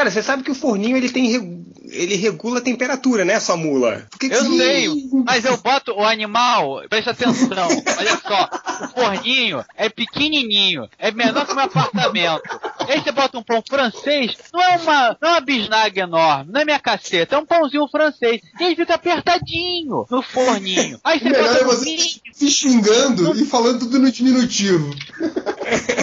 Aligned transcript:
Cara, 0.00 0.10
você 0.10 0.22
sabe 0.22 0.42
que 0.42 0.50
o 0.50 0.54
forninho 0.54 0.96
ele 0.96 1.10
tem 1.10 1.60
ele 1.90 2.16
regula 2.16 2.58
a 2.58 2.62
temperatura, 2.62 3.22
né, 3.22 3.38
sua 3.38 3.56
mula? 3.56 4.06
Que 4.18 4.26
eu 4.26 4.44
que... 4.46 4.56
sei, 4.56 4.88
mas 5.26 5.44
eu 5.44 5.58
boto 5.58 5.92
o 5.92 6.04
animal, 6.04 6.82
presta 6.88 7.10
atenção, 7.10 7.68
olha 7.98 8.20
só, 8.26 8.48
o 8.84 8.88
forninho 8.88 9.62
é 9.76 9.88
pequenininho, 9.88 10.88
é 10.98 11.10
menor 11.10 11.46
que 11.46 11.54
meu 11.54 11.64
apartamento. 11.64 12.42
Aí 12.88 13.00
você 13.00 13.12
bota 13.12 13.38
um 13.38 13.42
pão 13.42 13.62
francês, 13.68 14.36
não 14.52 14.62
é 14.62 14.76
uma, 14.76 15.16
não 15.20 15.28
é 15.28 15.32
uma 15.32 15.40
bisnaga 15.40 16.00
enorme, 16.00 16.52
não 16.52 16.60
é 16.60 16.64
minha 16.64 16.80
caceta, 16.80 17.36
é 17.36 17.38
um 17.38 17.46
pãozinho 17.46 17.88
francês. 17.88 18.40
E 18.58 18.64
ele 18.64 18.76
fica 18.76 18.94
apertadinho 18.94 20.06
no 20.10 20.22
forninho. 20.22 20.98
Aí 21.04 21.18
você 21.18 21.28
Melhor 21.28 21.44
bota 21.44 21.60
é 21.60 21.64
você 21.64 21.96
se 22.32 22.50
xingando 22.50 23.34
no... 23.34 23.40
e 23.40 23.44
falando 23.44 23.80
tudo 23.80 23.98
no 23.98 24.10
diminutivo. 24.10 24.94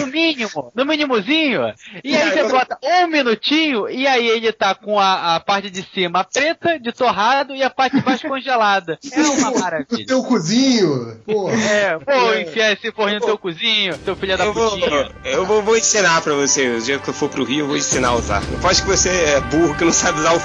No 0.00 0.06
mínimo, 0.06 0.72
no 0.74 0.84
mínimozinho. 0.84 1.62
E 2.04 2.16
aí 2.16 2.30
você 2.30 2.48
bota 2.48 2.78
um 2.82 3.06
minutinho 3.06 3.88
e 3.88 4.06
aí 4.06 4.28
ele 4.28 4.52
tá 4.52 4.74
com 4.74 4.98
a, 4.98 5.36
a 5.36 5.40
parte 5.40 5.70
de 5.70 5.82
cima 5.94 6.24
preta, 6.24 6.78
de 6.78 6.92
torrado, 6.92 7.54
e 7.54 7.62
a 7.62 7.70
parte 7.70 7.96
de 7.96 8.02
baixo 8.02 8.28
congelada. 8.28 8.98
É 9.18 9.20
uma 9.20 9.50
maravilha. 9.50 9.86
No 9.90 10.06
teu 10.06 10.22
cozinho. 10.22 11.20
Porra. 11.26 11.54
É, 11.54 11.98
vou 11.98 12.34
é. 12.34 12.42
enfiar 12.42 12.72
esse 12.72 12.92
forninho 12.92 13.20
no 13.20 13.26
teu 13.26 13.38
cozinho, 13.38 13.98
teu 13.98 14.14
filho 14.14 14.38
da 14.38 14.52
putinha. 14.52 15.10
Eu 15.24 15.44
vou, 15.44 15.62
vou 15.62 15.76
ensinar 15.76 16.20
pra 16.20 16.34
você. 16.34 16.68
O 16.68 16.80
dia 16.80 16.98
que 16.98 17.08
eu 17.08 17.14
for 17.14 17.28
pro 17.28 17.44
Rio, 17.44 17.60
eu 17.60 17.66
vou 17.66 17.76
ensinar 17.76 18.08
a 18.08 18.14
usar. 18.14 18.42
Não 18.42 18.60
pode 18.60 18.80
que 18.80 18.88
você 18.88 19.08
é 19.08 19.40
burro 19.40 19.74
que 19.74 19.84
não 19.84 19.92
sabe 19.92 20.20
usar 20.20 20.34
o 20.34 20.40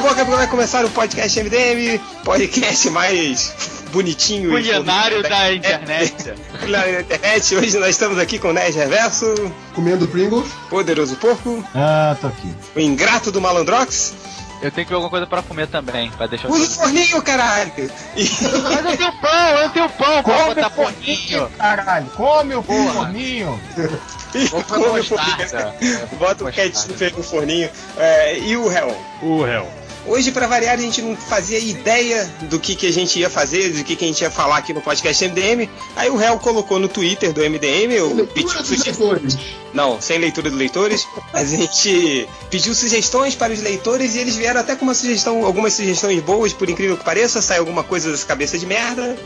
forninho. 0.00 0.24
boca 0.24 0.36
vai 0.36 0.46
começar 0.46 0.84
o 0.84 0.90
podcast 0.90 1.42
MDM, 1.42 2.00
podcast 2.24 2.90
mais 2.90 3.54
bonitinho 3.92 4.50
Culinário 4.50 5.22
da 5.22 5.52
internet. 5.52 6.32
Culinário 6.58 6.92
da 6.94 7.00
internet. 7.00 7.56
Hoje 7.56 7.78
nós 7.78 7.90
estamos 7.90 8.18
aqui 8.18 8.38
com 8.38 8.48
o 8.48 8.52
Nerd 8.52 8.76
Reverso. 8.76 9.26
Comendo 9.74 10.06
Pringles. 10.08 10.50
Poderoso 10.68 11.16
Porco. 11.16 11.64
Ah, 11.74 12.16
tô 12.20 12.28
aqui. 12.28 12.54
O 12.74 12.80
Ingrato 12.80 13.30
do 13.30 13.40
Malandrox. 13.40 14.14
Eu 14.62 14.70
tenho 14.70 14.86
que 14.86 14.90
ver 14.90 14.96
alguma 14.96 15.08
coisa 15.08 15.26
pra 15.26 15.42
comer 15.42 15.68
também, 15.68 16.10
pra 16.10 16.26
deixar... 16.26 16.48
Usa 16.50 16.64
o 16.64 16.68
forninho, 16.68 17.22
caralho! 17.22 17.72
Mas 18.14 18.42
eu 18.84 18.96
tenho 18.98 19.12
pão, 19.12 19.48
eu 19.48 19.68
tentenho 19.70 19.88
pão 19.88 20.22
pra 20.22 20.44
botar 20.44 20.70
forninho! 20.70 21.48
Caralho, 21.56 22.06
come 22.10 22.54
o 22.54 22.62
forninho! 22.62 23.58
Vou 24.50 24.62
come 24.64 25.00
o 25.00 25.04
forninho. 25.04 26.08
Bota 26.18 26.44
o 26.44 26.52
ketchup 26.52 27.10
no 27.16 27.22
forninho. 27.22 27.70
É, 27.96 28.38
e 28.38 28.54
o 28.54 28.68
réu? 28.68 28.94
O 29.22 29.42
réu. 29.42 29.66
Hoje, 30.06 30.32
para 30.32 30.46
variar, 30.46 30.74
a 30.74 30.80
gente 30.80 31.02
não 31.02 31.14
fazia 31.14 31.58
ideia 31.58 32.24
do 32.48 32.58
que, 32.58 32.74
que 32.74 32.86
a 32.86 32.92
gente 32.92 33.18
ia 33.18 33.28
fazer, 33.28 33.70
do 33.70 33.84
que, 33.84 33.94
que 33.94 34.04
a 34.04 34.08
gente 34.08 34.22
ia 34.22 34.30
falar 34.30 34.56
aqui 34.56 34.72
no 34.72 34.80
podcast 34.80 35.28
MDM. 35.28 35.68
Aí 35.94 36.08
o 36.08 36.16
réu 36.16 36.38
colocou 36.38 36.78
no 36.78 36.88
Twitter 36.88 37.32
do 37.32 37.40
MDM, 37.42 37.92
eu 37.92 38.26
pedi 38.26 38.50
sugestões. 38.64 39.38
Não, 39.74 40.00
sem 40.00 40.18
leitura 40.18 40.48
dos 40.48 40.58
leitores. 40.58 41.06
Mas 41.32 41.52
a 41.52 41.56
gente 41.56 42.26
pediu 42.50 42.74
sugestões 42.74 43.34
para 43.34 43.52
os 43.52 43.60
leitores 43.60 44.14
e 44.14 44.18
eles 44.18 44.36
vieram 44.36 44.60
até 44.60 44.74
com 44.74 44.84
uma 44.84 44.94
sugestão, 44.94 45.44
algumas 45.44 45.74
sugestões 45.74 46.20
boas, 46.22 46.52
por 46.52 46.68
incrível 46.68 46.96
que 46.96 47.04
pareça, 47.04 47.42
sai 47.42 47.58
alguma 47.58 47.84
coisa 47.84 48.10
dessa 48.10 48.26
cabeça 48.26 48.58
de 48.58 48.66
merda. 48.66 49.16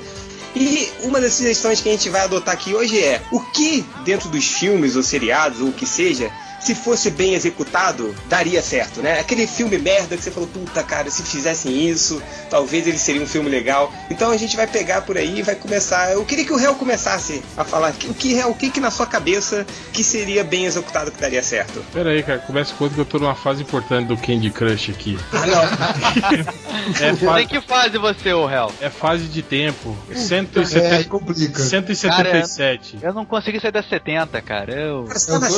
E 0.57 0.89
uma 1.03 1.21
das 1.21 1.35
sugestões 1.35 1.81
que 1.81 1.89
a 1.89 1.93
gente 1.93 2.09
vai 2.09 2.23
adotar 2.23 2.55
aqui 2.55 2.75
hoje 2.75 2.99
é 2.99 3.23
o 3.33 3.41
que 3.41 3.85
dentro 4.05 4.29
dos 4.29 4.45
filmes 4.45 4.97
ou 4.97 5.03
seriados 5.03 5.61
ou 5.61 5.69
o 5.69 5.73
que 5.73 5.87
seja 5.87 6.31
se 6.61 6.75
fosse 6.75 7.11
bem 7.11 7.35
executado, 7.35 8.15
daria 8.29 8.63
certo, 8.63 9.01
né? 9.01 9.21
Aquele 9.21 9.47
filme 9.47 9.79
merda 9.79 10.17
que 10.17 10.23
você 10.23 10.31
falou, 10.31 10.49
puta 10.49 10.83
cara, 10.83 11.11
se 11.11 11.23
fizessem 11.23 11.89
isso, 11.89 12.23
talvez 12.49 12.87
ele 12.87 12.99
seria 12.99 13.23
um 13.23 13.27
filme 13.27 13.49
legal. 13.49 13.93
Então 14.11 14.31
a 14.31 14.37
gente 14.37 14.57
vai 14.57 14.67
pegar 14.67 15.03
por 15.03 15.17
aí 15.17 15.39
e 15.39 15.43
vai 15.43 15.55
começar. 15.55 16.13
Eu 16.13 16.25
queria 16.25 16.45
que 16.45 16.53
o 16.53 16.57
réu 16.57 16.75
começasse 16.75 17.43
a 17.57 17.65
falar 17.65 17.91
o 17.91 18.15
que, 18.15 18.43
o 18.45 18.55
que, 18.55 18.71
que 18.71 18.81
na 18.81 18.91
sua 18.91 19.07
cabeça 19.07 19.67
que 19.93 20.03
seria 20.03 20.43
bem 20.43 20.65
executado 20.65 21.11
que 21.11 21.21
daria 21.21 21.43
certo. 21.43 21.85
Pera 21.93 22.11
aí, 22.11 22.23
cara, 22.23 22.39
começa 22.39 22.75
quando 22.77 22.95
que 22.95 23.01
eu 23.01 23.05
tô 23.05 23.19
numa 23.19 23.35
fase 23.35 23.63
importante 23.63 24.09
do 24.09 24.17
Candy 24.17 24.51
Crush 24.51 24.91
aqui. 24.91 25.19
Ah, 25.33 25.47
não. 25.47 25.63
é 27.07 27.15
fase... 27.15 27.35
Tem 27.35 27.47
que 27.47 27.61
fase 27.61 27.99
você, 27.99 28.33
o 28.33 28.47
réu? 28.47 28.73
É 28.81 28.91
fase 28.91 29.25
de 29.25 29.43
tempo. 29.43 29.97
170... 30.13 30.87
É, 30.87 31.05
complica. 31.05 31.63
177. 31.63 32.97
Cara, 32.97 33.09
eu 33.09 33.15
não 33.15 33.25
consegui 33.25 33.61
sair 33.61 33.73
das 33.73 33.89
70, 33.89 34.41
cara. 34.43 34.73
Eu, 34.73 35.05
cara, 35.05 35.19
eu 35.19 35.27
tô 35.27 35.39
na 35.39 35.49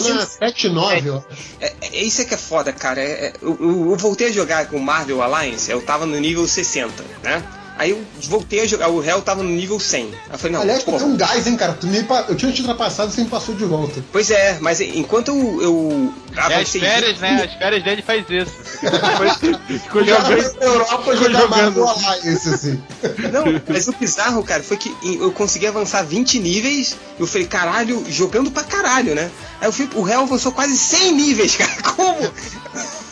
79 0.89 1.25
é, 1.61 1.67
é, 1.67 1.75
é, 1.81 2.03
isso 2.03 2.23
é 2.23 2.25
que 2.25 2.35
é 2.35 2.37
foda, 2.37 2.73
cara. 2.73 3.01
É, 3.01 3.27
é, 3.27 3.33
eu, 3.43 3.57
eu, 3.61 3.91
eu, 3.91 3.97
voltei 3.97 4.29
a 4.29 4.33
jogar 4.33 4.67
com 4.67 4.79
Marvel 4.79 5.23
Alliance, 5.23 5.71
eu 5.71 5.83
tava 5.83 6.07
no 6.07 6.19
nível 6.19 6.47
60, 6.47 7.05
né? 7.23 7.43
Aí 7.79 7.91
eu 7.91 8.03
voltei 8.23 8.61
a 8.61 8.67
jogar, 8.67 8.89
o 8.89 9.01
réu 9.01 9.21
tava 9.21 9.43
no 9.43 9.51
nível 9.51 9.79
100. 9.79 10.11
Eu 10.33 10.39
falei, 10.39 10.53
não, 10.53 10.63
Aliás, 10.63 10.83
tu 10.83 10.93
tem 10.93 11.07
um 11.07 11.17
gás, 11.17 11.47
hein, 11.47 11.57
cara? 11.57 11.75
Tu 11.75 11.87
me, 11.87 12.05
eu 12.29 12.35
tinha 12.35 12.51
te 12.51 12.63
ultrapassado 12.63 13.11
e 13.11 13.15
você 13.15 13.23
me 13.23 13.29
passou 13.29 13.55
de 13.55 13.67
volta. 13.67 14.03
Pois 14.11 14.31
é, 14.31 14.57
mas 14.61 14.81
enquanto 14.81 15.29
eu. 15.29 15.63
eu 15.63 16.15
é 16.37 16.55
as 16.55 16.71
férias, 16.71 17.19
né? 17.19 17.43
As 17.45 17.59
férias 17.59 17.85
dele 17.85 18.03
faz 18.03 18.25
isso. 18.31 18.53
Ficou 19.83 20.03
jogando. 20.05 20.63
Europa 20.63 21.17
jogar 21.17 21.41
jogando. 21.41 21.85
Esse, 22.25 22.49
assim. 22.49 22.83
Não, 23.31 23.45
mas 23.69 23.89
o 23.89 23.93
bizarro, 23.93 24.43
cara, 24.43 24.63
foi 24.63 24.79
que 24.79 24.95
eu 25.03 25.31
consegui 25.33 25.67
avançar 25.67 26.03
20 26.03 26.39
níveis. 26.41 26.97
Eu 27.19 27.27
falei, 27.27 27.47
caralho, 27.47 28.05
jogando 28.09 28.51
pra 28.51 28.65
caralho, 28.65 29.15
né? 29.15 29.31
Aí 29.61 29.69
eu 29.69 29.73
fui, 29.73 29.89
o 29.95 30.03
réu 30.03 30.21
avançou 30.21 30.53
quase 30.53 30.77
100 30.77 31.13
níveis, 31.13 31.57
cara. 31.57 31.73
Como? 31.95 32.33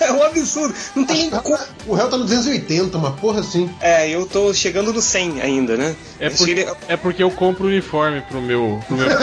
É 0.04 0.12
um 0.12 0.22
absurdo. 0.22 0.74
Não 0.94 1.04
tem 1.04 1.16
nem 1.16 1.30
como. 1.30 1.58
O 1.86 1.94
réu 1.94 2.08
tá 2.08 2.16
no 2.16 2.24
280, 2.24 2.98
uma 2.98 3.12
porra 3.12 3.40
assim. 3.40 3.70
É, 3.80 4.08
eu 4.08 4.26
tô 4.26 4.52
chegando 4.52 4.92
no 4.92 5.00
100 5.00 5.40
ainda, 5.40 5.76
né? 5.76 5.96
É, 6.20 6.30
por, 6.30 6.48
é 6.88 6.96
porque 6.96 7.22
eu 7.22 7.30
compro 7.30 7.66
uniforme 7.66 8.20
pro 8.22 8.40
meu. 8.40 8.80
Pro 8.86 8.96
meu... 8.96 9.08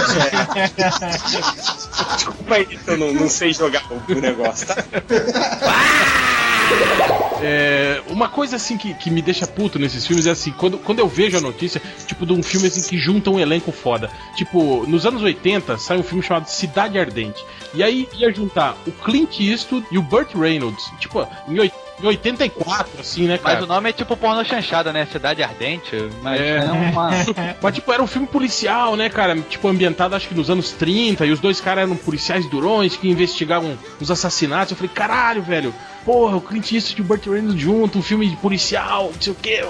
Desculpa 2.15 2.55
aí 2.55 2.65
que 2.65 2.79
eu 2.87 2.97
não, 2.97 3.13
não 3.13 3.29
sei 3.29 3.53
jogar 3.53 3.83
o 3.91 4.15
negócio, 4.15 4.67
tá? 4.67 4.75
É, 7.41 8.01
uma 8.07 8.29
coisa 8.29 8.55
assim 8.55 8.77
que, 8.77 8.93
que 8.93 9.09
me 9.09 9.21
deixa 9.21 9.47
puto 9.47 9.79
nesses 9.79 10.05
filmes 10.05 10.27
é 10.27 10.31
assim, 10.31 10.51
quando, 10.51 10.77
quando 10.77 10.99
eu 10.99 11.07
vejo 11.07 11.37
a 11.37 11.41
notícia, 11.41 11.81
tipo, 12.05 12.25
de 12.25 12.33
um 12.33 12.43
filme 12.43 12.67
assim 12.67 12.87
que 12.87 12.97
junta 12.97 13.29
um 13.29 13.39
elenco 13.39 13.71
foda. 13.71 14.09
Tipo, 14.35 14.85
nos 14.87 15.05
anos 15.05 15.21
80 15.21 15.77
sai 15.77 15.97
um 15.97 16.03
filme 16.03 16.23
chamado 16.23 16.47
Cidade 16.47 16.99
Ardente. 16.99 17.43
E 17.73 17.81
aí 17.81 18.07
ia 18.13 18.33
juntar 18.33 18.75
o 18.85 18.91
Clint 18.91 19.39
Eastwood 19.39 19.85
e 19.91 19.97
o 19.97 20.01
Burt 20.01 20.33
Reynolds. 20.35 20.91
Tipo, 20.99 21.27
em 21.47 21.59
80 21.59 21.91
em 22.01 22.07
84, 22.07 22.99
assim, 22.99 23.27
né, 23.27 23.37
cara? 23.37 23.55
Mas 23.55 23.63
o 23.63 23.67
nome 23.67 23.89
é 23.89 23.93
tipo 23.93 24.17
porno 24.17 24.43
chanchada, 24.43 24.91
né? 24.91 25.05
Cidade 25.05 25.43
Ardente. 25.43 26.09
Mas 26.21 26.41
é. 26.41 26.57
é 26.57 26.71
uma... 26.71 27.11
mas, 27.61 27.75
tipo, 27.75 27.91
era 27.91 28.01
um 28.01 28.07
filme 28.07 28.27
policial, 28.27 28.95
né, 28.95 29.09
cara? 29.09 29.39
Tipo, 29.41 29.67
ambientado 29.67 30.15
acho 30.15 30.27
que 30.27 30.35
nos 30.35 30.49
anos 30.49 30.71
30, 30.71 31.25
e 31.25 31.31
os 31.31 31.39
dois 31.39 31.61
caras 31.61 31.83
eram 31.83 31.95
policiais 31.95 32.45
durões 32.47 32.95
que 32.95 33.07
investigavam 33.07 33.77
os 33.99 34.09
assassinatos. 34.09 34.71
Eu 34.71 34.77
falei, 34.77 34.91
caralho, 34.93 35.41
velho, 35.41 35.73
porra, 36.05 36.35
o 36.35 36.41
Clint 36.41 36.71
Eastwood 36.71 37.01
e 37.01 37.03
o 37.03 37.07
Burt 37.07 37.27
Reynolds 37.27 37.61
junto, 37.61 37.99
um 37.99 38.01
filme 38.01 38.35
policial, 38.37 39.11
não 39.13 39.21
sei 39.21 39.33
o 39.33 39.35
quê. 39.35 39.61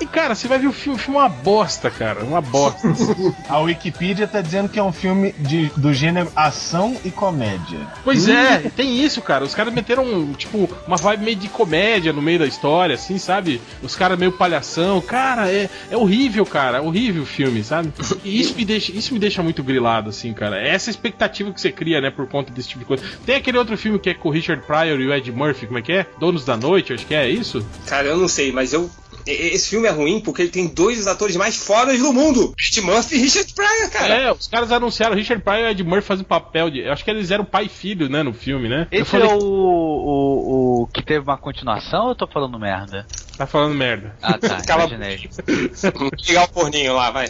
E, 0.00 0.06
cara, 0.06 0.34
você 0.34 0.48
vai 0.48 0.58
ver 0.58 0.66
o 0.66 0.72
filme, 0.72 0.98
o 0.98 1.02
filme 1.02 1.18
é 1.18 1.22
uma 1.22 1.28
bosta, 1.28 1.90
cara, 1.90 2.24
uma 2.24 2.40
bosta. 2.40 2.88
A 3.48 3.58
Wikipedia 3.58 4.26
tá 4.26 4.40
dizendo 4.40 4.68
que 4.68 4.78
é 4.78 4.82
um 4.82 4.92
filme 4.92 5.32
de, 5.38 5.66
do 5.76 5.92
gênero 5.92 6.30
ação 6.34 6.96
e 7.04 7.10
comédia. 7.10 7.80
Pois 8.04 8.28
hum. 8.28 8.32
é, 8.32 8.58
tem 8.74 9.02
isso, 9.02 9.20
cara. 9.20 9.44
Os 9.44 9.54
caras 9.54 9.72
meteram, 9.72 10.32
tipo, 10.34 10.68
uma 10.86 10.96
vibe 10.96 11.24
meio 11.24 11.36
de 11.36 11.48
comédia 11.48 12.12
no 12.12 12.22
meio 12.22 12.38
da 12.38 12.46
história, 12.46 12.94
assim, 12.94 13.18
sabe? 13.18 13.60
Os 13.82 13.94
caras 13.94 14.18
meio 14.18 14.32
palhação. 14.32 15.00
Cara, 15.00 15.50
é, 15.50 15.68
é 15.90 15.96
horrível, 15.96 16.44
cara. 16.46 16.78
É 16.78 16.80
horrível 16.80 17.22
o 17.22 17.26
filme, 17.26 17.62
sabe? 17.62 17.92
E 18.24 18.40
isso 18.40 18.54
me, 18.56 18.64
deixa, 18.64 18.92
isso 18.92 19.12
me 19.12 19.20
deixa 19.20 19.42
muito 19.42 19.62
grilado, 19.62 20.10
assim, 20.10 20.32
cara. 20.32 20.60
É 20.60 20.68
essa 20.68 20.90
expectativa 20.90 21.52
que 21.52 21.60
você 21.60 21.72
cria, 21.72 22.00
né, 22.00 22.10
por 22.10 22.26
conta 22.26 22.52
desse 22.52 22.68
tipo 22.68 22.80
de 22.80 22.86
coisa. 22.86 23.04
Tem 23.24 23.36
aquele 23.36 23.58
outro 23.58 23.76
filme 23.76 23.98
que 23.98 24.10
é 24.10 24.14
com 24.14 24.28
o 24.28 24.32
Richard 24.32 24.64
Pryor 24.66 25.00
e 25.00 25.06
o 25.06 25.14
Ed 25.14 25.30
Murphy, 25.32 25.66
como 25.72 25.78
é 25.78 25.82
que 25.82 25.92
é? 25.92 26.06
Donos 26.18 26.44
da 26.44 26.54
Noite, 26.54 26.92
acho 26.92 27.06
que 27.06 27.14
é 27.14 27.26
isso? 27.26 27.66
Cara, 27.86 28.08
eu 28.08 28.18
não 28.18 28.28
sei, 28.28 28.52
mas 28.52 28.74
eu 28.74 28.90
esse 29.24 29.68
filme 29.68 29.86
é 29.86 29.90
ruim 29.90 30.20
porque 30.20 30.42
ele 30.42 30.50
tem 30.50 30.66
dois 30.66 30.98
dos 30.98 31.06
atores 31.06 31.36
mais 31.36 31.56
fodas 31.56 31.98
do 31.98 32.12
mundo: 32.12 32.52
Ed 32.58 32.80
Murphy 32.80 33.14
e 33.14 33.18
Richard 33.20 33.54
Pryor, 33.54 33.90
cara. 33.90 34.14
É, 34.14 34.32
os 34.32 34.48
caras 34.48 34.72
anunciaram 34.72 35.14
Richard 35.14 35.42
Pryor 35.42 35.68
e 35.68 35.70
Ed 35.70 35.84
Murphy 35.84 36.06
fazem 36.06 36.24
papel 36.24 36.68
de. 36.68 36.80
Eu 36.80 36.92
acho 36.92 37.04
que 37.04 37.10
eles 37.10 37.30
eram 37.30 37.44
pai 37.44 37.66
e 37.66 37.68
filho, 37.68 38.08
né, 38.08 38.22
no 38.22 38.34
filme, 38.34 38.68
né? 38.68 38.88
Esse 38.90 39.04
falei... 39.04 39.28
é 39.28 39.32
o, 39.32 39.38
o, 39.38 40.82
o, 40.82 40.86
que 40.88 41.02
teve 41.02 41.20
uma 41.20 41.38
continuação 41.38 42.04
ou 42.04 42.08
eu 42.10 42.16
tô 42.16 42.26
falando 42.26 42.58
merda? 42.58 43.06
Tá 43.42 43.46
falando 43.46 43.74
merda. 43.74 44.14
Ah, 44.22 44.38
tá. 44.38 44.62
Cala. 44.64 44.86
Ligar 44.86 46.44
o 46.44 46.52
forninho 46.52 46.94
lá, 46.94 47.10
vai. 47.10 47.26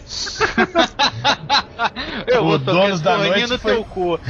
eu 2.27 2.45
vou 2.45 2.59
tocar 2.59 2.99
da 2.99 3.17
forninho 3.17 3.49
no 3.49 3.59
foi... 3.59 3.73
teu 3.73 3.85
cu. 3.85 4.21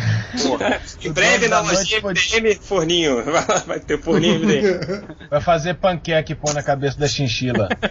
Em 1.05 1.11
breve 1.11 1.49
na 1.49 1.59
lojinha 1.59 2.01
MDM, 2.01 2.55
forninho. 2.61 3.25
Vai 3.67 3.81
ter 3.81 4.01
forninho 4.01 4.39
MDM. 4.39 5.03
Vai 5.29 5.41
fazer 5.41 5.75
panqueque 5.75 6.35
e 6.35 6.37
pôr 6.37 6.55
na 6.55 6.63
cabeça 6.63 6.97
da 6.99 7.09
chinchila. 7.09 7.69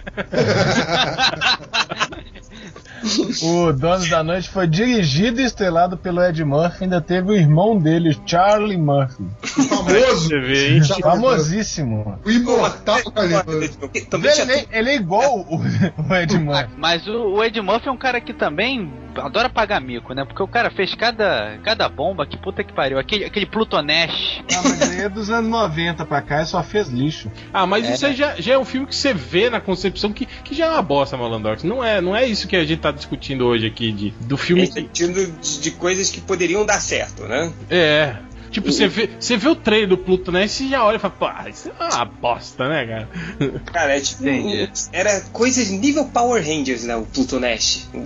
o 3.42 3.72
Donos 3.72 4.08
da 4.08 4.22
Noite 4.22 4.48
foi 4.48 4.66
dirigido 4.66 5.40
e 5.40 5.44
estrelado 5.44 5.96
pelo 5.96 6.22
Ed 6.22 6.44
Murphy. 6.44 6.84
Ainda 6.84 7.00
teve 7.00 7.30
o 7.30 7.34
irmão 7.34 7.78
dele, 7.78 8.16
Charlie 8.26 8.76
Murphy. 8.76 9.24
Famoso. 9.42 10.28
vê, 10.28 10.74
hein? 10.74 10.82
Famosíssimo. 11.00 12.18
O 12.24 12.30
imortal, 12.30 13.02
cara. 13.12 13.44
Também 14.08 14.34
já 14.34 14.42
Ele, 14.42 14.68
ele 14.70 14.90
é 14.90 14.94
igual 14.94 15.40
o, 15.40 15.56
o 16.08 16.14
Ed 16.14 16.38
Murphy. 16.38 16.74
Mas 16.76 17.06
o, 17.06 17.34
o 17.34 17.44
Ed 17.44 17.60
Murphy 17.60 17.88
é 17.88 17.92
um 17.92 17.96
cara 17.96 18.20
que 18.20 18.32
também 18.32 18.90
adora 19.16 19.48
pagar 19.48 19.80
mico, 19.80 20.14
né? 20.14 20.24
Porque 20.24 20.42
o 20.42 20.48
cara 20.48 20.70
fez 20.70 20.94
cada, 20.94 21.58
cada 21.62 21.88
bomba, 21.88 22.26
que 22.26 22.36
puta 22.36 22.64
que 22.64 22.72
pariu. 22.72 22.98
Aquele, 22.98 23.24
aquele 23.24 23.46
Plutonash. 23.46 24.42
Ah, 24.54 24.62
mas 24.64 24.82
aí 24.82 25.00
é 25.00 25.08
dos 25.08 25.30
anos 25.30 25.50
90 25.50 26.04
pra 26.04 26.22
cá 26.22 26.42
e 26.42 26.46
só 26.46 26.62
fez 26.62 26.88
lixo. 26.88 27.30
Ah, 27.52 27.66
mas 27.66 27.88
isso 27.88 28.06
aí 28.06 28.14
já, 28.14 28.34
já 28.36 28.54
é 28.54 28.58
um 28.58 28.64
filme 28.64 28.86
que 28.86 28.94
você 28.94 29.12
vê 29.12 29.50
na 29.50 29.60
concepção 29.60 30.12
que, 30.12 30.26
que 30.26 30.54
já 30.54 30.66
é 30.66 30.70
uma 30.70 30.82
bosta, 30.82 31.16
Malandrox. 31.16 31.62
Não 31.62 31.82
é, 31.82 32.00
não 32.00 32.14
é 32.14 32.26
isso 32.26 32.46
que 32.48 32.56
a 32.56 32.64
gente 32.64 32.80
tá 32.80 32.90
discutindo 32.90 33.46
hoje 33.46 33.66
aqui, 33.66 33.92
de, 33.92 34.10
do 34.20 34.36
filme 34.36 34.66
que. 34.66 34.74
sentindo 34.74 35.26
de, 35.26 35.60
de 35.60 35.70
coisas 35.72 36.10
que 36.10 36.20
poderiam 36.20 36.64
dar 36.64 36.80
certo, 36.80 37.24
né? 37.24 37.52
É. 37.70 38.16
Tipo, 38.52 38.70
você 38.70 38.86
vê, 38.86 39.08
você 39.18 39.36
vê 39.36 39.48
o 39.48 39.54
trailer 39.56 39.88
do 39.88 39.96
Pluto, 39.98 40.30
né? 40.30 40.44
E 40.44 40.48
você 40.48 40.68
já 40.68 40.84
olha 40.84 40.96
e 40.96 40.98
fala, 40.98 41.14
pô, 41.18 41.48
isso 41.48 41.70
é 41.80 41.84
uma 41.96 42.04
bosta, 42.04 42.68
né, 42.68 42.86
cara? 42.86 43.08
Cara, 43.72 43.96
é 43.96 44.00
tipo. 44.00 44.22
Entendi. 44.22 44.70
Era 44.92 45.20
coisas 45.32 45.68
nível 45.70 46.04
Power 46.06 46.42
Rangers, 46.44 46.84
né? 46.84 46.94
O 46.96 47.02
Pluto 47.06 47.40
Nash. 47.40 47.88
O, 47.94 47.98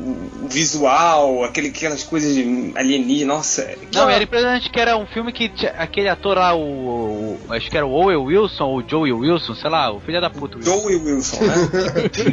o 0.45 0.49
visual, 0.49 1.45
aquele, 1.45 1.69
aquelas 1.69 2.03
coisas 2.05 2.35
de 2.35 2.73
alienígena. 2.77 3.35
Nossa. 3.35 3.69
Não, 3.93 4.09
era 4.09 4.23
impressionante 4.23 4.71
que 4.71 4.79
era 4.81 4.97
um 4.97 5.07
filme 5.07 5.33
que 5.33 5.49
tinha 5.49 5.73
aquele 5.73 6.09
ator 6.09 6.37
lá, 6.39 6.55
o, 6.55 6.61
o- 6.61 7.39
Acho 7.51 7.69
que 7.71 7.77
era 7.77 7.85
o 7.87 7.91
Owen 7.91 8.17
Wilson 8.17 8.65
ou 8.65 8.79
o 8.79 8.89
Joey 8.89 9.13
Wilson, 9.13 9.55
sei 9.55 9.69
lá, 9.71 9.91
o 9.93 10.01
filho 10.01 10.21
da 10.21 10.31
puta. 10.31 10.57
Wilson. 10.59 10.81
Joey 10.81 10.97
Wilson, 10.97 11.45
né? 11.45 11.55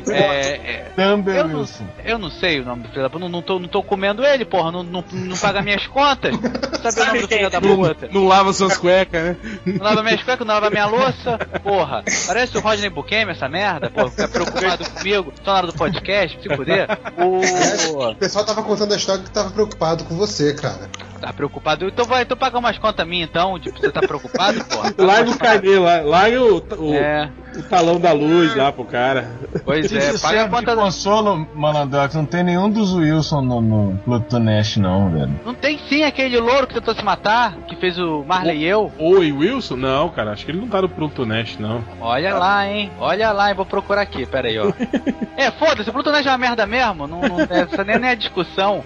É, 0.14 0.22
é, 0.22 0.92
eu, 0.98 1.48
não, 1.48 1.66
eu 2.06 2.18
não 2.20 2.30
sei 2.30 2.60
o 2.60 2.66
nome 2.66 2.84
do 2.84 2.90
filho 2.90 3.02
da 3.02 3.10
puta, 3.10 3.20
não, 3.20 3.30
não, 3.30 3.42
tô, 3.42 3.60
não 3.60 3.68
tô 3.68 3.82
comendo 3.84 4.24
ele, 4.26 4.46
porra, 4.46 4.72
não, 4.72 4.84
não, 4.84 5.04
não 5.12 5.38
paga 5.38 5.62
minhas 5.62 5.88
contas. 5.88 6.36
Sabe 6.82 7.02
o 7.02 7.06
nome 7.06 7.22
do 7.22 7.28
filho 7.28 7.50
da 7.50 7.62
puta? 7.62 8.03
Não 8.12 8.26
lava 8.28 8.54
suas 8.54 8.78
cuecas, 8.78 9.24
né? 9.24 9.38
Não 9.66 9.84
lava 9.84 10.04
minhas 10.04 10.24
cuecas, 10.24 10.46
não 10.46 10.54
lava 10.54 10.70
minha 10.70 10.86
louça, 10.86 11.38
porra. 11.64 12.04
Parece 12.28 12.58
o 12.58 12.62
Rodney 12.62 12.90
Buchanan, 12.90 13.32
essa 13.32 13.48
merda, 13.48 13.90
porra, 13.90 14.10
fica 14.10 14.28
preocupado 14.28 14.90
comigo, 14.92 15.34
só 15.44 15.52
na 15.52 15.58
hora 15.58 15.68
do 15.68 15.74
podcast, 15.74 16.42
se 16.42 16.56
fuder. 16.56 16.88
O... 17.18 18.12
O 18.12 18.16
pessoal 18.16 18.46
tava 18.46 18.64
contando 18.64 18.94
a 18.94 18.98
história 18.98 19.24
que 19.24 19.32
tava 19.32 19.52
preocupado 19.52 20.04
com 20.04 20.16
você, 20.16 20.54
cara. 20.54 20.90
Tá 21.24 21.32
preocupado? 21.32 21.88
Então 21.88 22.04
vai, 22.04 22.24
então 22.24 22.36
paga 22.36 22.60
umas 22.60 22.78
contas 22.78 23.08
minhas 23.08 23.30
então, 23.30 23.58
tipo, 23.58 23.80
você 23.80 23.90
tá 23.90 24.02
preocupado, 24.02 24.62
porra? 24.66 24.94
Larga 25.00 25.32
o 25.32 25.38
carnê 25.38 25.80
lá, 25.80 26.02
larga 26.02 26.42
o, 26.42 26.58
o, 26.58 26.94
É, 26.94 27.30
o 27.56 27.64
talão 27.64 27.98
da 27.98 28.12
luz 28.12 28.54
lá 28.54 28.74
pro 28.74 28.84
cara. 28.84 29.32
pois 29.64 29.90
é, 29.90 30.10
Isso 30.10 30.22
paga 30.22 30.44
a 30.44 30.50
conta. 30.50 30.76
consolo, 30.76 31.48
Malandrox. 31.56 32.14
Não 32.14 32.26
tem 32.26 32.44
nenhum 32.44 32.70
dos 32.70 32.94
Wilson 32.94 33.42
no, 33.42 33.62
no 33.62 33.98
Pluto 34.00 34.38
Nash, 34.38 34.76
não, 34.76 35.10
velho. 35.12 35.40
Não 35.46 35.54
tem 35.54 35.80
sim 35.88 36.04
aquele 36.04 36.38
louro 36.38 36.68
que 36.68 36.74
tentou 36.74 36.94
se 36.94 37.06
matar, 37.06 37.56
que 37.70 37.78
fez 37.78 37.98
o 37.98 38.26
Marley 38.28 38.58
e 38.58 38.66
eu? 38.66 38.92
Oi, 39.00 39.32
Wilson? 39.32 39.78
Não, 39.78 40.10
cara, 40.10 40.32
acho 40.32 40.44
que 40.44 40.52
ele 40.52 40.60
não 40.60 40.68
tá 40.68 40.82
no 40.82 40.90
Pluto 40.90 41.26
Nash, 41.26 41.58
não. 41.58 41.82
Olha 42.02 42.36
lá, 42.36 42.68
hein? 42.68 42.92
Olha 43.00 43.32
lá, 43.32 43.50
eu 43.50 43.56
vou 43.56 43.66
procurar 43.66 44.02
aqui, 44.02 44.26
pera 44.26 44.50
aí, 44.50 44.60
ó. 44.60 44.74
é, 45.38 45.50
foda-se, 45.52 45.90
o 45.90 45.94
Plutonete 45.94 46.28
é 46.28 46.32
uma 46.32 46.38
merda 46.38 46.66
mesmo, 46.66 47.08
não, 47.08 47.22
não, 47.22 47.40
essa 47.40 47.82
nem, 47.86 47.98
nem 47.98 48.10
é 48.10 48.16
discussão. 48.18 48.84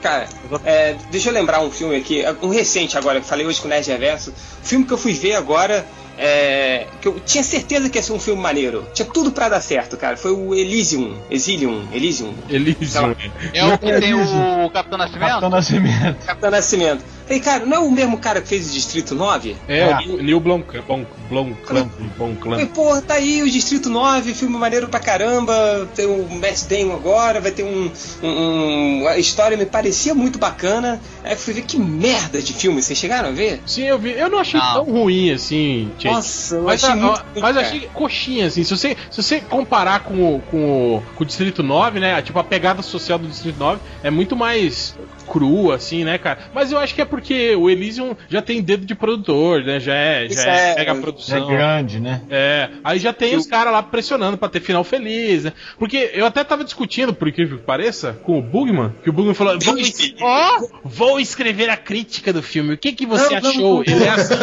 Cara, 0.00 0.26
é, 0.64 0.96
deixa 1.10 1.28
eu 1.28 1.34
lembrar 1.34 1.60
um 1.60 1.70
filme 1.70 1.96
aqui, 1.96 2.22
um 2.42 2.48
recente 2.48 2.96
agora, 2.96 3.20
que 3.20 3.26
falei 3.26 3.44
hoje 3.44 3.60
com 3.60 3.66
o 3.66 3.70
Nerd 3.70 3.86
Reverso. 3.86 4.30
Um 4.30 4.64
filme 4.64 4.86
que 4.86 4.92
eu 4.92 4.98
fui 4.98 5.12
ver 5.12 5.34
agora, 5.34 5.86
é, 6.18 6.86
que 7.00 7.08
eu 7.08 7.18
tinha 7.24 7.42
certeza 7.42 7.88
que 7.88 7.98
ia 7.98 8.02
ser 8.02 8.12
um 8.12 8.18
filme 8.20 8.40
maneiro. 8.42 8.86
Tinha 8.92 9.06
tudo 9.06 9.30
pra 9.32 9.48
dar 9.48 9.60
certo, 9.60 9.96
cara. 9.96 10.16
Foi 10.16 10.32
o 10.32 10.54
Elysium. 10.54 11.16
Exilium. 11.30 11.84
Elysium. 11.92 12.34
Elysium. 12.48 13.14
É 13.54 13.64
o 13.64 13.78
que 13.78 14.00
tem 14.00 14.14
o 14.14 14.70
Capitão 14.70 14.98
Nascimento? 14.98 15.28
Capitão 15.28 15.50
Nascimento. 15.50 16.24
Capitão 16.26 16.50
Nascimento. 16.50 17.04
Falei, 17.26 17.40
cara, 17.42 17.64
não 17.64 17.76
é 17.76 17.78
o 17.78 17.90
mesmo 17.92 18.18
cara 18.18 18.40
que 18.40 18.48
fez 18.48 18.68
o 18.68 18.72
Distrito 18.72 19.14
9? 19.14 19.54
É, 19.68 19.78
É. 19.78 19.98
o 20.08 20.20
Neil- 20.20 20.40
Blomkamp. 20.40 20.84
Blom, 20.84 21.04
Blomkamp, 21.28 21.88
Blomkamp. 22.18 22.50
Falei, 22.50 22.66
pô, 22.66 23.00
tá 23.00 23.14
aí 23.14 23.40
o 23.40 23.48
Distrito 23.48 23.88
9, 23.88 24.34
filme 24.34 24.58
maneiro 24.58 24.88
pra 24.88 24.98
caramba. 24.98 25.88
Tem 25.94 26.06
o 26.06 26.26
Matt 26.28 26.64
Damon 26.68 26.92
agora, 26.94 27.40
vai 27.40 27.52
ter 27.52 27.62
um, 27.62 27.88
um- 28.20 29.02
um- 29.02 29.06
A 29.06 29.16
história 29.16 29.56
me 29.56 29.64
parecia 29.64 30.12
muito 30.12 30.40
bacana. 30.40 31.00
Aí 31.22 31.32
eu 31.34 31.36
fui 31.38 31.54
ver 31.54 31.62
que 31.62 31.78
merda 31.78 32.42
de 32.42 32.52
filme. 32.52 32.82
Vocês 32.82 32.98
chegaram 32.98 33.28
a 33.28 33.32
ver? 33.32 33.60
Sim, 33.64 33.82
eu 33.84 33.96
vi. 33.98 34.10
Eu 34.10 34.28
não 34.28 34.40
achei 34.40 34.58
Não. 34.58 34.74
tão 34.74 34.84
ruim 34.92 35.30
assim, 35.30 35.88
Jake. 36.10 36.16
Nossa, 36.16 36.54
eu 36.56 36.62
Mas, 36.64 36.84
achei 36.84 36.92
a- 36.94 36.96
muito. 37.02 37.20
ruim, 37.32 37.40
mas 37.40 37.56
achei 37.56 37.80
coxinha, 37.92 38.46
assim. 38.46 38.64
Se 38.64 38.76
você, 38.76 38.96
se 39.10 39.22
você 39.22 39.40
comparar 39.40 40.00
com 40.00 40.36
o, 40.36 40.40
com, 40.42 40.96
o, 40.96 41.02
com 41.16 41.22
o 41.24 41.26
Distrito 41.26 41.62
9, 41.62 42.00
né? 42.00 42.20
Tipo, 42.22 42.38
a 42.38 42.44
pegada 42.44 42.82
social 42.82 43.18
do 43.18 43.26
Distrito 43.28 43.58
9 43.58 43.80
é 44.02 44.10
muito 44.10 44.36
mais 44.36 44.96
crua, 45.30 45.76
assim, 45.76 46.02
né, 46.04 46.18
cara? 46.18 46.38
Mas 46.52 46.72
eu 46.72 46.78
acho 46.78 46.94
que 46.94 47.00
é 47.00 47.04
porque 47.04 47.54
o 47.54 47.70
Elysium 47.70 48.16
já 48.28 48.42
tem 48.42 48.60
dedo 48.60 48.84
de 48.84 48.94
produtor, 48.94 49.62
né? 49.64 49.78
Já 49.78 49.94
é, 49.94 50.26
Isso 50.26 50.42
já 50.42 50.50
é, 50.52 50.72
é- 50.72 50.74
mega 50.76 50.90
É 50.92 51.00
produção. 51.00 51.46
grande, 51.46 52.00
né? 52.00 52.22
É, 52.28 52.68
aí 52.82 52.98
já 52.98 53.12
tem 53.12 53.32
Eu- 53.34 53.38
os 53.38 53.46
caras 53.46 53.72
lá 53.72 53.82
pressionando 53.82 54.36
pra 54.36 54.48
ter 54.48 54.60
final 54.60 54.82
feliz, 54.82 55.44
né? 55.44 55.52
Porque 55.78 56.10
eu 56.14 56.26
até 56.26 56.42
tava 56.42 56.64
discutindo, 56.64 57.14
por 57.14 57.28
incrível 57.28 57.58
que 57.58 57.64
pareça, 57.64 58.18
com 58.24 58.38
o 58.38 58.42
Bugman, 58.42 58.92
que 59.04 59.10
o 59.10 59.12
Bugman 59.12 59.34
falou: 59.34 59.58
vou, 59.60 59.78
es- 59.78 60.14
ó, 60.20 60.66
vou 60.84 61.20
escrever 61.20 61.70
a 61.70 61.76
crítica 61.76 62.32
do 62.32 62.42
filme. 62.42 62.74
O 62.74 62.78
que 62.78 62.92
que 62.92 63.06
você 63.06 63.34
Não, 63.36 63.40
não, 63.42 63.50
achou? 63.50 63.84
não. 63.86 63.94
Ele 63.94 64.04
é 64.04 64.08
assim, 64.10 64.34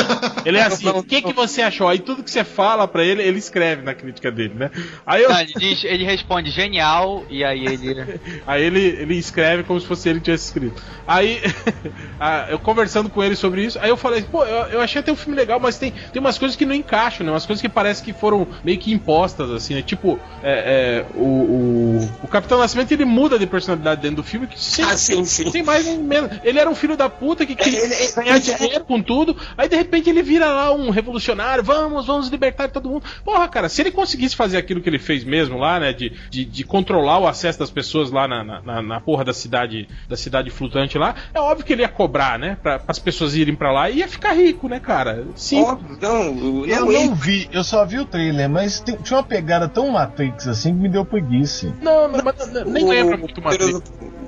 ele 0.46 0.58
é 0.58 0.62
assim, 0.64 0.86
Não, 0.86 0.94
não, 0.94 1.00
o 1.00 1.04
que 1.04 1.22
que 1.22 1.34
você 1.34 1.62
achou? 1.62 1.88
Aí 1.88 2.00
tudo 2.00 2.24
que 2.24 2.32
você 2.32 2.44
fala 2.44 2.88
pra 2.88 3.04
ele, 3.04 3.22
ele 3.22 3.40
escreve 3.40 3.82
na 3.84 3.94
crítica 3.94 4.32
dele, 4.32 4.54
né? 4.56 4.72
Aí 5.06 5.24
eu, 5.24 5.30
Não, 5.30 5.40
ele, 5.42 5.54
diz- 5.60 5.84
ele 5.84 6.04
responde 6.06 6.50
genial 6.52 7.26
e 7.30 7.44
aí 7.44 7.66
ele. 7.66 7.88
Aí 8.48 8.64
ele, 8.64 8.80
ele 8.80 9.16
escreve 9.16 9.64
como 9.64 9.80
se 9.80 9.86
fosse 9.86 10.08
ele 10.08 10.20
que 10.20 10.26
tivesse 10.26 10.46
escrito. 10.46 10.77
Aí, 11.06 11.40
eu 12.50 12.60
conversando 12.60 13.10
com 13.10 13.24
ele 13.24 13.36
sobre 13.36 13.64
isso, 13.64 13.80
aí 13.80 13.90
eu 13.90 13.98
falei, 13.98 14.22
pô, 14.24 14.44
eu, 14.44 14.66
eu 14.74 14.82
achei 14.82 15.00
até 15.00 15.12
o 15.12 15.16
filme 15.16 15.38
legal, 15.38 15.60
mas 15.60 15.78
tem, 15.78 15.92
tem 16.12 16.20
umas 16.20 16.38
coisas 16.38 16.56
que 16.58 16.66
não 16.66 16.74
encaixam, 16.76 17.26
né? 17.26 17.32
Umas 17.32 17.46
coisas 17.46 17.62
que 17.62 17.70
parece 17.70 18.04
que 18.04 18.14
foram 18.14 18.48
meio 18.64 18.78
que 18.78 18.92
impostas, 18.92 19.50
assim, 19.52 19.76
né? 19.76 19.82
Tipo, 19.82 20.20
é, 20.44 21.04
é, 21.04 21.06
o, 21.16 21.24
o, 21.26 22.10
o 22.24 22.28
Capitão 22.28 22.58
Nascimento, 22.60 22.92
ele 22.92 23.06
muda 23.06 23.38
de 23.40 23.48
personalidade 23.48 24.02
dentro 24.02 24.18
do 24.18 24.24
filme, 24.24 24.48
que 24.48 24.60
sem, 24.62 24.84
Ah, 24.86 24.98
sim, 24.98 25.24
sim. 25.26 25.50
sem 25.52 25.64
mais 25.64 25.86
nem 25.86 25.98
menos. 26.00 26.32
Ele 26.44 26.60
era 26.60 26.70
um 26.70 26.76
filho 26.76 26.98
da 26.98 27.10
puta 27.10 27.46
que 27.46 27.56
queria 27.56 27.80
Ele- 27.80 27.94
ele- 27.94 28.12
ganhar 28.14 28.40
dinheiro 28.40 28.84
com 28.86 29.02
tudo, 29.02 29.36
aí 29.58 29.68
de 29.70 29.76
repente 29.76 30.10
ele 30.10 30.22
vira 30.22 30.48
lá 30.48 30.74
um 30.74 30.90
revolucionário, 30.90 31.64
vamos, 31.64 32.06
vamos 32.06 32.28
libertar 32.30 32.68
todo 32.70 32.90
mundo. 32.90 33.04
Porra, 33.24 33.48
cara, 33.48 33.70
se 33.70 33.82
ele 33.82 33.92
conseguisse 33.92 34.36
fazer 34.36 34.58
aquilo 34.58 34.82
que 34.82 34.90
ele 34.90 35.00
fez 35.00 35.24
mesmo 35.24 35.58
lá, 35.58 35.80
né, 35.80 35.94
de, 35.94 36.12
de, 36.30 36.44
de 36.46 36.64
controlar 36.64 37.20
o 37.20 37.28
acesso 37.28 37.60
das 37.60 37.70
pessoas 37.72 38.12
lá 38.12 38.28
na, 38.28 38.44
na- 38.44 38.62
na, 38.62 38.82
na 38.82 39.00
porra 39.02 39.24
da 39.24 39.34
cidade, 39.34 39.88
da 40.10 40.18
cidade 40.18 40.50
flutuante 40.50 40.67
lá, 40.98 41.16
é 41.34 41.40
óbvio 41.40 41.66
que 41.66 41.74
ele 41.74 41.82
ia 41.82 41.88
cobrar, 41.90 42.38
né, 42.40 42.58
para 42.62 42.82
as 42.88 43.00
pessoas 43.00 43.36
irem 43.36 43.56
pra 43.56 43.72
lá 43.72 43.90
e 43.90 44.00
ia 44.00 44.08
ficar 44.08 44.34
rico, 44.34 44.68
né, 44.68 44.80
cara? 44.80 45.26
Sim. 45.36 45.62
Óbvio, 45.64 45.98
não, 46.02 46.66
Eu 46.66 46.86
não 46.86 47.16
vi, 47.16 47.48
eu 47.52 47.64
só 47.64 47.86
vi 47.86 48.00
o 48.00 48.06
trailer, 48.06 48.50
mas 48.50 48.80
tem- 48.80 48.96
tinha 48.98 49.18
uma 49.18 49.24
pegada 49.24 49.68
tão 49.68 49.90
Matrix 49.92 50.48
assim 50.48 50.74
que 50.76 50.82
me 50.82 50.90
deu 50.90 51.06
preguiça. 51.06 51.74
Não, 51.82 52.08
não, 52.08 52.24
mas 52.24 52.54
não- 52.54 52.66
nem 52.66 52.84
o- 52.86 52.90
lembra 52.90 53.18
muito 53.18 53.42
Matrix. 53.42 53.82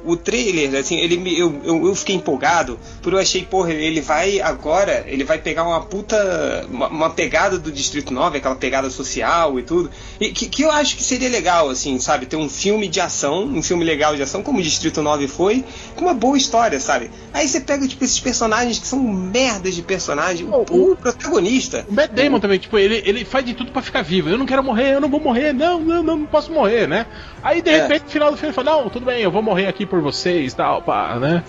O- 0.09 0.13
O 0.13 0.17
trailer, 0.17 0.79
assim, 0.79 0.97
ele 0.99 1.17
me, 1.17 1.37
eu, 1.37 1.61
eu, 1.63 1.87
eu 1.87 1.95
fiquei 1.95 2.15
empolgado, 2.15 2.79
porque 3.01 3.15
eu 3.15 3.19
achei, 3.21 3.43
porra, 3.43 3.71
ele 3.71 4.01
vai 4.01 4.39
agora, 4.41 5.03
ele 5.07 5.23
vai 5.23 5.37
pegar 5.37 5.63
uma 5.65 5.81
puta. 5.81 6.65
Uma, 6.69 6.87
uma 6.87 7.09
pegada 7.09 7.57
do 7.57 7.71
Distrito 7.71 8.13
9, 8.13 8.37
aquela 8.37 8.55
pegada 8.55 8.89
social 8.89 9.57
e 9.59 9.63
tudo. 9.63 9.89
E 10.19 10.29
que, 10.31 10.47
que 10.47 10.63
eu 10.63 10.71
acho 10.71 10.95
que 10.97 11.03
seria 11.03 11.29
legal, 11.29 11.69
assim, 11.69 11.99
sabe? 11.99 12.25
Ter 12.25 12.35
um 12.35 12.49
filme 12.49 12.87
de 12.87 12.99
ação, 12.99 13.43
um 13.43 13.61
filme 13.63 13.83
legal 13.85 14.15
de 14.15 14.21
ação, 14.21 14.41
como 14.43 14.59
o 14.59 14.61
Distrito 14.61 15.01
9 15.01 15.27
foi, 15.27 15.63
com 15.95 16.05
uma 16.05 16.13
boa 16.13 16.37
história, 16.37 16.79
sabe? 16.79 17.09
Aí 17.33 17.47
você 17.47 17.59
pega, 17.61 17.87
tipo, 17.87 18.03
esses 18.03 18.19
personagens 18.19 18.79
que 18.79 18.87
são 18.87 18.99
merdas 18.99 19.73
de 19.75 19.81
personagem. 19.81 20.45
O, 20.47 20.91
o 20.91 20.95
protagonista. 20.95 21.85
O 21.89 21.93
Matt 21.93 22.11
Damon 22.11 22.39
também, 22.39 22.59
tipo, 22.59 22.77
ele, 22.77 23.01
ele 23.05 23.23
faz 23.25 23.45
de 23.45 23.53
tudo 23.53 23.71
pra 23.71 23.81
ficar 23.81 24.01
vivo. 24.01 24.29
Eu 24.29 24.37
não 24.37 24.45
quero 24.45 24.63
morrer, 24.63 24.95
eu 24.95 25.01
não 25.01 25.09
vou 25.09 25.19
morrer, 25.19 25.53
não, 25.53 25.79
não, 25.79 26.03
não, 26.03 26.17
não 26.17 26.25
posso 26.25 26.51
morrer, 26.51 26.87
né? 26.87 27.05
Aí 27.41 27.61
de 27.61 27.69
É. 27.69 27.81
repente, 27.83 28.03
no 28.03 28.09
final 28.09 28.31
do 28.31 28.37
filme, 28.37 28.49
ele 28.49 28.55
fala: 28.63 28.81
Não, 28.81 28.89
tudo 28.89 29.05
bem, 29.05 29.21
eu 29.21 29.31
vou 29.31 29.41
morrer 29.41 29.67
aqui 29.67 29.85
por 29.85 29.98
vocês 30.01 30.53
tal, 30.53 30.81
pá, 30.81 31.15
né? 31.19 31.43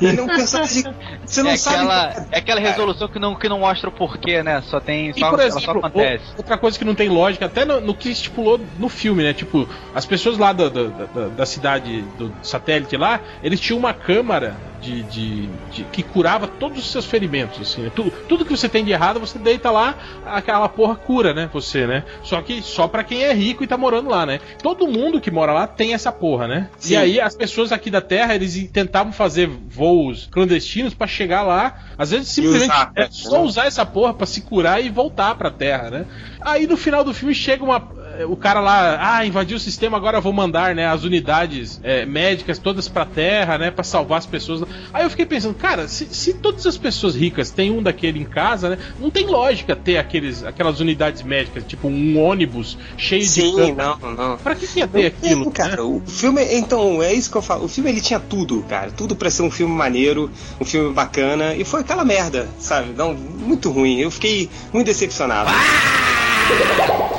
Ele 0.00 0.18
é 0.20 0.22
um 0.22 0.26
personagem. 0.26 0.84
Você 1.24 1.42
não 1.42 1.50
é, 1.50 1.56
sabe. 1.56 1.76
aquela, 1.76 2.26
é 2.32 2.38
aquela 2.38 2.60
resolução 2.60 3.08
que 3.08 3.18
não, 3.18 3.34
que 3.34 3.48
não 3.48 3.60
mostra 3.60 3.88
o 3.88 3.92
porquê, 3.92 4.42
né? 4.42 4.62
Só 4.62 4.80
tem. 4.80 5.10
E 5.10 5.18
Só, 5.18 5.30
por 5.30 5.40
ela 5.40 5.50
só 5.50 5.58
exemplo, 5.58 5.78
acontece. 5.86 6.24
outra 6.36 6.58
coisa 6.58 6.78
que 6.78 6.84
não 6.84 6.94
tem 6.94 7.08
lógica, 7.08 7.46
até 7.46 7.64
no, 7.64 7.80
no 7.80 7.94
que 7.94 8.08
estipulou 8.10 8.60
no 8.78 8.88
filme, 8.88 9.22
né? 9.22 9.32
Tipo, 9.32 9.68
as 9.94 10.04
pessoas 10.06 10.38
lá 10.38 10.52
da, 10.52 10.68
da, 10.68 10.84
da- 10.84 11.28
da 11.28 11.46
cidade, 11.46 12.02
do 12.18 12.32
satélite 12.42 12.96
lá, 12.96 13.20
eles 13.42 13.60
tinham 13.60 13.78
uma 13.78 13.92
câmara 13.94 14.56
de, 14.80 15.02
de- 15.04 15.46
de- 15.72 15.84
que 15.92 16.02
curava 16.02 16.46
todos 16.46 16.78
os 16.78 16.90
seus 16.90 17.04
ferimentos, 17.04 17.60
assim, 17.60 17.82
né? 17.82 17.92
tudo, 17.94 18.10
tudo 18.28 18.44
que 18.44 18.50
você 18.56 18.68
tem 18.68 18.84
de 18.84 18.92
errado, 18.92 19.18
você 19.20 19.38
deita 19.38 19.70
lá, 19.70 19.94
aquela 20.24 20.68
porra 20.68 20.94
cura, 20.96 21.32
né? 21.34 21.48
Você, 21.52 21.86
né? 21.86 22.04
Só 22.22 22.40
que 22.42 22.62
só 22.62 22.86
pra 22.88 23.04
quem 23.04 23.22
é 23.22 23.32
rico 23.32 23.62
e 23.64 23.66
tá 23.66 23.76
morando 23.76 24.08
lá, 24.10 24.24
né? 24.26 24.40
Todo 24.62 24.86
mundo 24.86 25.20
que 25.20 25.30
mora 25.30 25.52
lá 25.52 25.66
tem 25.66 25.94
essa 25.94 26.10
porra, 26.12 26.46
né? 26.46 26.70
Sim. 26.78 26.94
E 26.94 26.96
aí 26.96 27.20
as 27.20 27.34
pessoas 27.34 27.72
aqui 27.72 27.90
da 27.90 28.00
Terra, 28.00 28.34
eles 28.34 28.68
tentavam 28.72 29.12
fazer 29.12 29.48
voos 29.48 30.28
clandestinos 30.30 30.94
pra 30.94 31.06
chegar 31.06 31.42
lá, 31.42 31.78
às 31.98 32.10
vezes 32.10 32.28
simplesmente 32.28 32.70
usar, 32.70 32.92
é 32.94 33.00
né? 33.02 33.08
só 33.10 33.42
usar 33.42 33.66
essa 33.66 33.84
porra 33.86 34.14
pra 34.14 34.26
se 34.26 34.40
curar 34.42 34.82
e 34.84 34.88
voltar 34.88 35.34
pra 35.34 35.50
Terra, 35.50 35.90
né? 35.90 36.06
Aí 36.40 36.66
no 36.66 36.76
final 36.76 37.02
do 37.02 37.12
filme 37.14 37.34
chega 37.34 37.64
uma 37.64 37.80
o 38.24 38.36
cara 38.36 38.60
lá, 38.60 39.16
ah, 39.16 39.26
invadiu 39.26 39.56
o 39.56 39.60
sistema, 39.60 39.96
agora 39.96 40.18
eu 40.18 40.22
vou 40.22 40.32
mandar, 40.32 40.74
né, 40.74 40.86
as 40.86 41.04
unidades 41.04 41.80
é, 41.82 42.06
médicas 42.06 42.58
todas 42.58 42.88
pra 42.88 43.04
Terra, 43.04 43.58
né, 43.58 43.70
pra 43.70 43.84
salvar 43.84 44.18
as 44.18 44.26
pessoas. 44.26 44.62
Aí 44.92 45.04
eu 45.04 45.10
fiquei 45.10 45.26
pensando, 45.26 45.54
cara, 45.54 45.88
se, 45.88 46.06
se 46.06 46.34
todas 46.34 46.66
as 46.66 46.76
pessoas 46.76 47.14
ricas 47.14 47.50
têm 47.50 47.70
um 47.70 47.82
daquele 47.82 48.20
em 48.20 48.24
casa, 48.24 48.70
né, 48.70 48.78
não 48.98 49.10
tem 49.10 49.26
lógica 49.26 49.74
ter 49.74 49.98
aqueles, 49.98 50.42
aquelas 50.44 50.80
unidades 50.80 51.22
médicas, 51.22 51.64
tipo 51.66 51.88
um 51.88 52.18
ônibus 52.18 52.78
cheio 52.96 53.24
Sim, 53.24 53.54
de. 53.54 53.72
não, 53.72 53.98
não. 53.98 54.36
Pra 54.38 54.54
que, 54.54 54.66
que 54.66 54.78
ia 54.78 54.88
ter 54.88 55.06
aquilo? 55.06 55.44
Não, 55.44 55.50
cara, 55.50 55.84
o 55.84 56.02
filme, 56.06 56.42
então, 56.54 57.02
é 57.02 57.12
isso 57.12 57.30
que 57.30 57.36
eu 57.36 57.42
falo. 57.42 57.64
O 57.64 57.68
filme 57.68 57.90
ele 57.90 58.00
tinha 58.00 58.20
tudo, 58.20 58.62
cara. 58.68 58.90
Tudo 58.90 59.16
pra 59.16 59.30
ser 59.30 59.42
um 59.42 59.50
filme 59.50 59.74
maneiro, 59.74 60.30
um 60.60 60.64
filme 60.64 60.92
bacana. 60.92 61.54
E 61.54 61.64
foi 61.64 61.80
aquela 61.80 62.04
merda, 62.04 62.48
sabe? 62.58 62.92
Não, 62.92 63.14
muito 63.14 63.70
ruim. 63.70 64.00
Eu 64.00 64.10
fiquei 64.10 64.48
muito 64.72 64.86
decepcionado. 64.86 65.50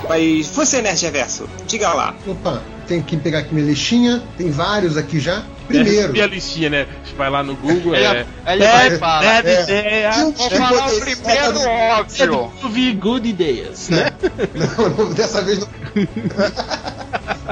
Mas 0.09 0.47
você, 0.47 0.81
Nerd 0.81 1.01
Reverso, 1.03 1.49
diga 1.67 1.91
lá. 1.93 2.15
Opa, 2.25 2.61
tem 2.87 3.01
que 3.01 3.17
pegar 3.17 3.39
aqui 3.39 3.53
minha 3.53 3.65
listinha. 3.67 4.23
Tem 4.37 4.49
vários 4.49 4.95
aqui 4.95 5.19
já. 5.19 5.43
Primeiro. 5.67 6.17
É, 6.17 6.21
a 6.23 6.27
listinha, 6.27 6.69
né? 6.69 6.87
Vai 7.17 7.29
lá 7.29 7.43
no 7.43 7.53
Google, 7.55 7.93
Ele, 7.93 8.05
é. 8.05 8.25
ele 8.47 8.63
vai 8.65 8.87
e 8.87 8.97
fala. 8.97 9.21
Deve 9.41 9.49
É. 9.49 9.63
ideia. 9.63 10.13
Filme 10.13 10.33
Vou 10.33 10.49
falar 10.51 10.83
poder- 10.89 10.99
primeiro 11.17 11.59
óbvio. 11.61 12.51
Movie 12.63 12.93
Good 12.93 13.27
Ideias, 13.29 13.89
né? 13.89 14.11
Não, 14.77 14.89
não, 14.89 15.13
dessa 15.13 15.41
vez 15.41 15.59
não. 15.59 15.67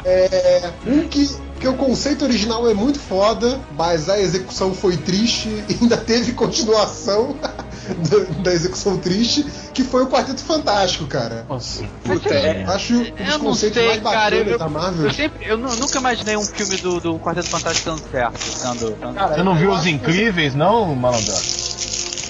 É, 0.04 0.70
um 0.86 1.08
que, 1.08 1.28
que 1.60 1.68
o 1.68 1.74
conceito 1.74 2.26
original 2.26 2.70
é 2.70 2.74
muito 2.74 3.00
foda, 3.00 3.60
mas 3.78 4.10
a 4.10 4.20
execução 4.20 4.74
foi 4.74 4.98
triste 4.98 5.48
e 5.70 5.78
ainda 5.82 5.98
teve 5.98 6.34
continuação 6.34 7.36
da, 7.94 8.20
da 8.44 8.54
execução 8.54 8.98
triste, 8.98 9.46
que 9.74 9.84
foi 9.84 10.04
o 10.04 10.08
Quarteto 10.08 10.42
Fantástico, 10.44 11.06
cara. 11.08 11.46
Nossa. 11.50 11.84
Puta, 12.04 12.34
é. 12.34 12.64
Acho 12.66 12.94
um 12.94 13.54
sei, 13.54 13.88
mais 13.88 14.02
cara. 14.02 14.16
bacanas 14.36 14.48
Eu, 14.54 14.58
da 14.60 14.70
Marvel. 14.70 15.06
eu 15.08 15.14
sempre, 15.14 15.48
eu 15.48 15.58
nu- 15.58 15.76
nunca 15.76 16.00
imaginei 16.00 16.36
um 16.38 16.44
filme 16.44 16.78
do, 16.78 17.00
do 17.00 17.20
Quarteto 17.20 17.50
Fantástico 17.50 17.90
dando 17.92 18.02
certo. 18.12 18.40
Sendo, 18.40 18.98
sendo- 19.00 19.14
Cara, 19.14 19.36
Você 19.36 19.44
não 19.44 19.56
viu 19.56 19.70
Os 19.72 19.76
acho 19.78 19.84
que- 19.86 19.92
Incríveis, 19.92 20.56
não, 20.56 20.96
malandro? 20.96 21.34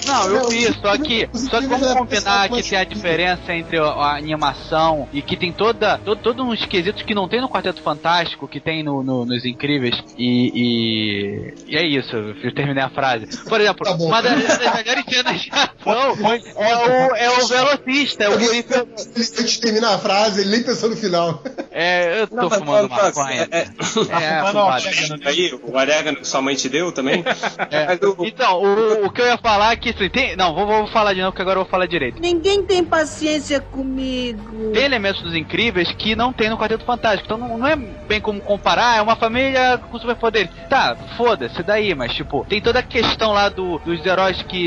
Não, 0.06 0.28
eu 0.28 0.48
vi, 0.48 0.64
só 0.80 0.96
que, 0.98 1.28
só 1.34 1.60
que 1.60 1.66
vamos 1.66 1.92
combinar 1.94 2.48
que 2.48 2.62
tem 2.62 2.78
a 2.78 2.84
diferença 2.84 3.52
entre 3.54 3.78
a, 3.78 3.84
a 3.84 4.16
animação 4.16 5.08
e 5.12 5.20
que 5.22 5.36
tem 5.36 5.52
toda, 5.52 5.98
todo, 5.98 6.20
todo 6.22 6.42
uns 6.44 6.64
quesitos 6.66 7.02
que 7.02 7.14
não 7.14 7.28
tem 7.28 7.40
no 7.40 7.48
Quarteto 7.48 7.82
Fantástico, 7.82 8.46
que 8.48 8.60
tem 8.60 8.82
no, 8.82 9.02
no- 9.02 9.24
nos 9.24 9.44
Incríveis, 9.44 9.96
e, 10.16 11.54
e, 11.66 11.72
e 11.72 11.76
é 11.76 11.84
isso, 11.86 12.14
eu 12.16 12.54
terminei 12.54 12.82
a 12.82 12.90
frase. 12.90 13.26
Por 13.48 13.60
exemplo, 13.60 13.84
Tá 13.86 13.94
uma 13.94 14.20
das, 14.22 14.42
das 14.58 14.74
melhores 14.74 15.04
cenas 15.08 15.40
de 15.40 15.50
ação 15.50 16.16
é 16.56 16.76
o, 16.76 17.16
é 17.16 17.30
o 17.30 17.46
velocista, 17.46 18.24
é 18.24 18.28
o 18.28 18.32
Coringa- 18.32 18.86
Ele, 18.86 18.88
antes 19.16 19.52
de 19.52 19.60
terminar 19.60 19.94
a 19.94 19.98
frase, 19.98 20.40
ele 20.42 20.50
nem 20.50 20.62
pensou 20.62 20.90
no 20.90 20.96
final. 20.96 21.42
É, 21.70 22.20
eu 22.22 22.26
tô 22.28 22.36
Não, 22.36 22.50
fumando 22.50 22.88
maconha. 22.88 23.48
é, 23.50 23.58
é, 23.58 23.60
É, 23.60 24.44
fumado. 24.50 24.84
né? 24.84 25.18
aí, 25.26 25.58
o 25.62 25.76
orégano 25.76 26.18
que 26.18 26.26
sua 26.26 26.40
mãe 26.40 26.54
te 26.54 26.68
deu 26.68 26.92
também. 26.92 27.24
É. 27.70 27.96
Então, 28.26 28.60
o, 28.62 29.06
o 29.06 29.10
que 29.12 29.20
eu 29.20 29.26
ia 29.26 29.38
falar 29.38 29.72
é 29.72 29.76
que 29.76 29.92
tem. 30.10 30.36
Não, 30.36 30.54
vou, 30.54 30.66
vou 30.66 30.86
falar 30.88 31.14
de 31.14 31.20
novo, 31.20 31.34
que 31.34 31.42
agora 31.42 31.58
eu 31.58 31.62
vou 31.62 31.70
falar 31.70 31.86
direito. 31.86 32.20
Ninguém 32.20 32.62
tem 32.62 32.84
paciência 32.84 33.60
comigo. 33.60 34.72
Tem 34.72 34.84
elementos 34.84 35.22
dos 35.22 35.34
incríveis 35.34 35.90
que 35.92 36.14
não 36.14 36.32
tem 36.32 36.48
no 36.48 36.58
Quarteto 36.58 36.84
Fantástico. 36.84 37.24
Então 37.24 37.38
não, 37.38 37.58
não 37.58 37.66
é 37.66 37.76
bem 37.76 38.20
como 38.20 38.40
comparar, 38.40 38.98
é 38.98 39.02
uma 39.02 39.16
família 39.16 39.78
com 39.78 39.98
superpoderes. 39.98 40.50
Tá, 40.68 40.96
foda-se 41.16 41.62
daí, 41.62 41.94
mas 41.94 42.12
tipo, 42.14 42.44
tem 42.48 42.60
toda 42.60 42.78
a 42.80 42.82
questão 42.82 43.32
lá 43.32 43.48
do, 43.48 43.78
dos 43.78 44.04
heróis 44.04 44.40
que 44.42 44.64